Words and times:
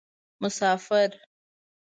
مسافر 0.41 1.11